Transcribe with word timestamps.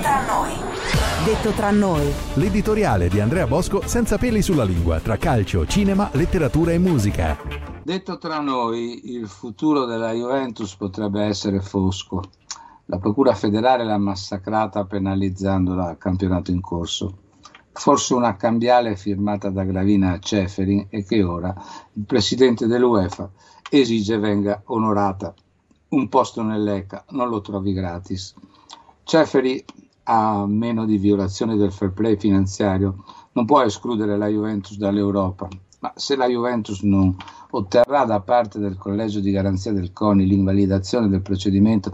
tra 0.00 0.24
noi. 0.26 0.52
Detto 1.24 1.50
tra 1.50 1.70
noi. 1.70 2.12
L'editoriale 2.34 3.08
di 3.08 3.20
Andrea 3.20 3.46
Bosco 3.46 3.82
senza 3.86 4.16
peli 4.16 4.42
sulla 4.42 4.64
lingua 4.64 5.00
tra 5.00 5.16
calcio, 5.16 5.66
cinema, 5.66 6.08
letteratura 6.12 6.72
e 6.72 6.78
musica. 6.78 7.36
Detto 7.82 8.18
tra 8.18 8.38
noi, 8.40 9.12
il 9.14 9.28
futuro 9.28 9.84
della 9.84 10.12
Juventus 10.12 10.74
potrebbe 10.76 11.22
essere 11.24 11.60
fosco. 11.60 12.22
La 12.86 12.98
Procura 12.98 13.34
federale 13.34 13.84
l'ha 13.84 13.98
massacrata 13.98 14.84
penalizzandola 14.84 15.88
al 15.88 15.98
campionato 15.98 16.50
in 16.50 16.60
corso. 16.60 17.18
Forse 17.72 18.14
una 18.14 18.36
cambiale 18.36 18.96
firmata 18.96 19.50
da 19.50 19.64
Gravina 19.64 20.12
a 20.12 20.18
Ceferin 20.18 20.86
e 20.88 21.04
che 21.04 21.22
ora 21.22 21.54
il 21.92 22.04
presidente 22.04 22.66
dell'UEFA 22.66 23.30
esige 23.70 24.18
venga 24.18 24.62
onorata. 24.66 25.34
Un 25.88 26.08
posto 26.08 26.42
nell'ECA 26.42 27.04
non 27.10 27.28
lo 27.28 27.40
trovi 27.40 27.72
gratis. 27.72 28.34
Ceferi 29.04 29.64
a 30.10 30.46
meno 30.46 30.86
di 30.86 30.96
violazione 30.96 31.56
del 31.56 31.70
fair 31.70 31.92
play 31.92 32.16
finanziario 32.16 33.04
non 33.32 33.44
può 33.44 33.60
escludere 33.60 34.16
la 34.16 34.26
Juventus 34.26 34.78
dall'Europa, 34.78 35.48
ma 35.80 35.92
se 35.94 36.16
la 36.16 36.26
Juventus 36.26 36.80
non 36.80 37.14
otterrà 37.50 38.04
da 38.04 38.20
parte 38.20 38.58
del 38.58 38.78
collegio 38.78 39.20
di 39.20 39.30
garanzia 39.30 39.72
del 39.72 39.92
CONI 39.92 40.26
l'invalidazione 40.26 41.08
del 41.08 41.20
procedimento 41.20 41.92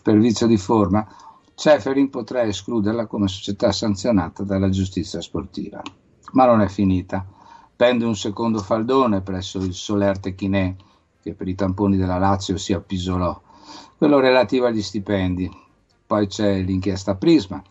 per 0.00 0.16
vizio 0.18 0.46
di 0.46 0.56
forma, 0.56 1.04
Ceferin 1.56 2.08
potrà 2.08 2.42
escluderla 2.42 3.06
come 3.06 3.26
società 3.26 3.72
sanzionata 3.72 4.44
dalla 4.44 4.68
giustizia 4.68 5.20
sportiva. 5.20 5.82
Ma 6.32 6.46
non 6.46 6.60
è 6.60 6.68
finita. 6.68 7.26
Pende 7.74 8.04
un 8.04 8.14
secondo 8.14 8.58
faldone 8.58 9.22
presso 9.22 9.58
il 9.58 9.74
Solerte 9.74 10.36
Chinè, 10.36 10.76
che 11.20 11.34
per 11.34 11.48
i 11.48 11.56
tamponi 11.56 11.96
della 11.96 12.18
Lazio 12.18 12.56
si 12.56 12.72
appisolò, 12.72 13.40
quello 13.98 14.20
relativo 14.20 14.66
agli 14.66 14.82
stipendi. 14.82 15.64
Poi 16.06 16.28
c'è 16.28 16.62
l'inchiesta 16.62 17.16
Prisma, 17.16 17.62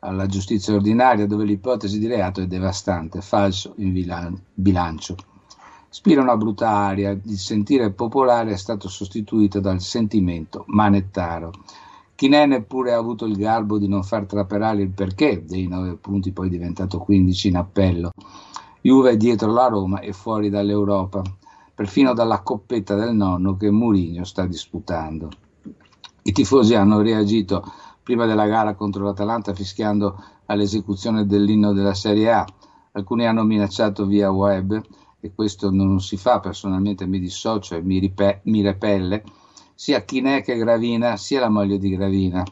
alla 0.00 0.26
giustizia 0.26 0.74
ordinaria 0.74 1.26
dove 1.26 1.44
l'ipotesi 1.44 1.98
di 1.98 2.08
reato 2.08 2.40
è 2.40 2.46
devastante, 2.46 3.20
falso 3.20 3.74
in 3.76 3.92
bilancio. 4.52 5.16
Spira 5.88 6.20
una 6.20 6.36
brutta 6.36 6.68
aria, 6.70 7.10
il 7.10 7.38
sentire 7.38 7.92
popolare 7.92 8.50
è 8.50 8.56
stato 8.56 8.88
sostituito 8.88 9.60
dal 9.60 9.80
sentimento 9.80 10.64
manettaro. 10.66 11.52
Chi 12.16 12.28
ne 12.28 12.46
neppure 12.46 12.92
ha 12.92 12.98
avuto 12.98 13.26
il 13.26 13.36
garbo 13.36 13.78
di 13.78 13.86
non 13.86 14.02
far 14.02 14.26
trapelare 14.26 14.82
il 14.82 14.90
perché 14.90 15.44
dei 15.44 15.68
nove 15.68 15.94
punti 15.94 16.32
poi 16.32 16.48
diventato 16.48 16.98
15 16.98 17.48
in 17.48 17.56
appello. 17.56 18.10
Juve 18.80 19.12
è 19.12 19.16
dietro 19.16 19.52
la 19.52 19.68
Roma 19.68 20.00
e 20.00 20.12
fuori 20.12 20.50
dall'Europa, 20.50 21.22
perfino 21.72 22.12
dalla 22.12 22.40
coppetta 22.40 22.96
del 22.96 23.14
nonno 23.14 23.56
che 23.56 23.70
Mourinho 23.70 24.24
sta 24.24 24.46
disputando. 24.46 25.28
I 26.26 26.32
tifosi 26.32 26.74
hanno 26.74 27.02
reagito 27.02 27.62
prima 28.02 28.24
della 28.24 28.46
gara 28.46 28.74
contro 28.74 29.04
l'Atalanta 29.04 29.52
fischiando 29.52 30.16
all'esecuzione 30.46 31.26
dell'inno 31.26 31.74
della 31.74 31.92
Serie 31.92 32.32
A. 32.32 32.46
Alcuni 32.92 33.26
hanno 33.26 33.44
minacciato 33.44 34.06
via 34.06 34.30
web 34.30 34.80
e 35.20 35.32
questo 35.34 35.70
non 35.70 36.00
si 36.00 36.16
fa, 36.16 36.40
personalmente 36.40 37.04
mi 37.04 37.18
dissocio 37.18 37.74
e 37.74 37.82
mi, 37.82 37.98
ripe- 37.98 38.40
mi 38.44 38.62
repelle, 38.62 39.22
sia 39.74 40.02
Chinè 40.02 40.42
che 40.42 40.56
Gravina, 40.56 41.18
sia 41.18 41.40
la 41.40 41.50
moglie 41.50 41.76
di 41.76 41.90
Gravina. 41.90 42.42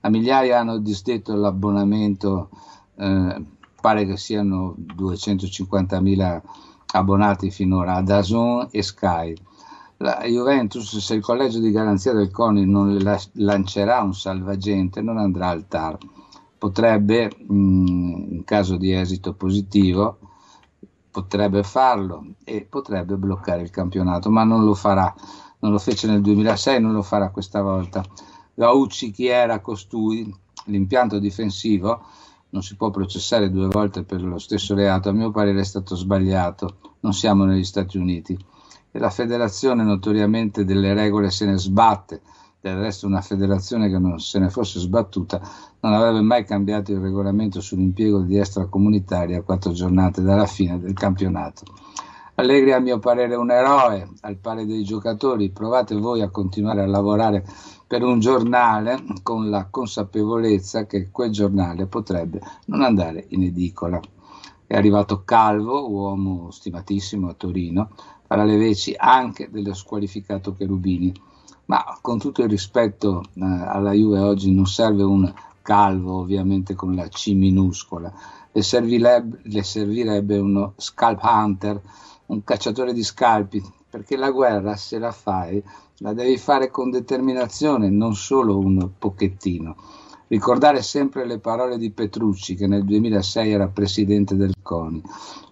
A 0.00 0.10
migliaia 0.10 0.60
hanno 0.60 0.76
disdetto 0.76 1.34
l'abbonamento, 1.34 2.50
eh, 2.96 3.44
pare 3.80 4.04
che 4.04 4.18
siano 4.18 4.74
250.000 4.76 6.42
abbonati 6.94 7.50
finora 7.50 7.94
a 7.94 8.02
Dazon 8.02 8.68
e 8.70 8.82
Sky. 8.82 9.34
La 10.02 10.24
Juventus, 10.24 10.98
se 10.98 11.14
il 11.14 11.22
collegio 11.22 11.60
di 11.60 11.70
garanzia 11.70 12.12
del 12.12 12.32
CONI 12.32 12.66
non 12.66 12.92
le 12.92 13.20
lancerà 13.34 14.00
un 14.00 14.12
salvagente, 14.12 15.00
non 15.00 15.16
andrà 15.16 15.50
al 15.50 15.68
TAR. 15.68 15.96
Potrebbe, 16.58 17.30
mh, 17.46 17.54
in 18.32 18.42
caso 18.44 18.76
di 18.76 18.92
esito 18.92 19.34
positivo, 19.34 20.18
potrebbe 21.08 21.62
farlo 21.62 22.34
e 22.42 22.66
potrebbe 22.68 23.14
bloccare 23.14 23.62
il 23.62 23.70
campionato, 23.70 24.28
ma 24.28 24.42
non 24.42 24.64
lo 24.64 24.74
farà. 24.74 25.14
Non 25.60 25.70
lo 25.70 25.78
fece 25.78 26.08
nel 26.08 26.20
2006, 26.20 26.80
non 26.80 26.94
lo 26.94 27.02
farà 27.02 27.30
questa 27.30 27.62
volta. 27.62 28.04
Gaucci, 28.54 29.12
chi 29.12 29.26
era 29.26 29.60
costui? 29.60 30.34
L'impianto 30.64 31.20
difensivo 31.20 32.02
non 32.48 32.62
si 32.64 32.74
può 32.74 32.90
processare 32.90 33.52
due 33.52 33.68
volte 33.68 34.02
per 34.02 34.20
lo 34.20 34.38
stesso 34.38 34.74
reato, 34.74 35.10
a 35.10 35.12
mio 35.12 35.30
parere 35.30 35.60
è 35.60 35.64
stato 35.64 35.94
sbagliato. 35.94 36.96
Non 37.00 37.12
siamo 37.12 37.44
negli 37.44 37.62
Stati 37.62 37.98
Uniti. 37.98 38.36
E 38.92 38.98
la 38.98 39.10
federazione 39.10 39.82
notoriamente 39.82 40.64
delle 40.64 40.92
regole 40.92 41.30
se 41.30 41.46
ne 41.46 41.56
sbatte. 41.56 42.20
Del 42.60 42.76
resto 42.76 43.08
una 43.08 43.22
federazione 43.22 43.88
che 43.88 43.98
non 43.98 44.20
se 44.20 44.38
ne 44.38 44.48
fosse 44.48 44.78
sbattuta 44.78 45.40
non 45.80 45.94
avrebbe 45.94 46.20
mai 46.20 46.44
cambiato 46.44 46.92
il 46.92 47.00
regolamento 47.00 47.60
sull'impiego 47.60 48.20
di 48.20 48.36
extracomunitari 48.36 49.34
a 49.34 49.42
quattro 49.42 49.72
giornate 49.72 50.22
dalla 50.22 50.46
fine 50.46 50.78
del 50.78 50.92
campionato. 50.92 51.64
Allegri 52.36 52.72
a 52.72 52.80
mio 52.80 52.98
parere 52.98 53.34
è 53.34 53.36
un 53.36 53.50
eroe, 53.50 54.08
al 54.20 54.36
pari 54.36 54.64
dei 54.64 54.84
giocatori, 54.84 55.50
provate 55.50 55.94
voi 55.94 56.22
a 56.22 56.30
continuare 56.30 56.82
a 56.82 56.86
lavorare 56.86 57.44
per 57.86 58.02
un 58.02 58.20
giornale 58.20 59.02
con 59.22 59.50
la 59.50 59.66
consapevolezza 59.68 60.86
che 60.86 61.10
quel 61.10 61.30
giornale 61.30 61.86
potrebbe 61.86 62.40
non 62.66 62.82
andare 62.82 63.26
in 63.28 63.42
edicola. 63.42 64.00
È 64.72 64.76
arrivato 64.76 65.22
Calvo, 65.22 65.86
uomo 65.90 66.50
stimatissimo 66.50 67.28
a 67.28 67.34
Torino, 67.34 67.90
farà 68.26 68.44
le 68.44 68.56
veci 68.56 68.94
anche 68.96 69.50
dello 69.50 69.74
squalificato 69.74 70.54
Cherubini 70.54 71.12
ma 71.66 71.98
con 72.00 72.18
tutto 72.18 72.40
il 72.42 72.48
rispetto 72.48 73.22
eh, 73.34 73.42
alla 73.42 73.92
Juve 73.92 74.20
oggi 74.20 74.50
non 74.50 74.64
serve 74.64 75.02
un 75.02 75.30
calvo 75.60 76.20
ovviamente 76.20 76.74
con 76.74 76.94
la 76.94 77.06
C 77.08 77.32
minuscola, 77.34 78.10
le 78.50 78.62
servirebbe, 78.62 79.40
le 79.42 79.62
servirebbe 79.62 80.38
uno 80.38 80.72
scalp 80.76 81.22
hunter, 81.22 81.78
un 82.28 82.42
cacciatore 82.42 82.94
di 82.94 83.02
scalpi, 83.02 83.62
perché 83.90 84.16
la 84.16 84.30
guerra 84.30 84.74
se 84.76 84.98
la 84.98 85.12
fai 85.12 85.62
la 85.98 86.14
devi 86.14 86.38
fare 86.38 86.70
con 86.70 86.90
determinazione, 86.90 87.90
non 87.90 88.14
solo 88.14 88.56
un 88.56 88.88
pochettino. 88.98 89.76
Ricordare 90.32 90.80
sempre 90.80 91.26
le 91.26 91.38
parole 91.38 91.76
di 91.76 91.90
Petrucci 91.90 92.54
che 92.54 92.66
nel 92.66 92.86
2006 92.86 93.52
era 93.52 93.68
presidente 93.68 94.34
del 94.34 94.54
CONI, 94.72 95.02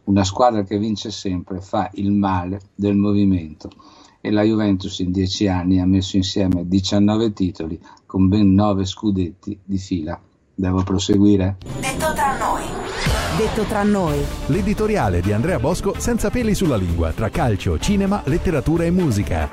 una 0.05 0.25
squadra 0.25 0.63
che 0.63 0.79
vince 0.79 1.11
sempre 1.11 1.61
fa 1.61 1.91
il 1.95 2.11
male 2.11 2.61
del 2.75 2.97
movimento 2.97 3.69
e 4.23 4.31
la 4.31 4.43
Juventus 4.43 4.99
in 5.01 5.13
dieci 5.13 5.47
anni 5.47 5.79
ha 5.79 5.87
messo 5.87 6.17
insieme 6.17 6.67
19 6.67 7.35
titoli 7.35 7.79
con 8.07 8.29
ben 8.29 8.55
9 8.55 8.87
scudetti 8.87 9.59
di 9.63 9.79
fila. 9.79 10.19
Devo 10.55 10.83
proseguire? 10.83 11.57
Detto 11.81 12.13
tra 12.15 12.37
noi. 12.39 12.65
Detto 13.37 13.63
tra 13.63 13.83
noi. 13.83 14.19
L'editoriale 14.47 15.21
di 15.21 15.33
Andrea 15.33 15.59
Bosco 15.59 15.95
senza 15.99 16.31
peli 16.31 16.55
sulla 16.55 16.77
lingua 16.77 17.13
tra 17.13 17.29
calcio, 17.29 17.79
cinema, 17.79 18.23
letteratura 18.25 18.85
e 18.85 18.91
musica. 18.91 19.49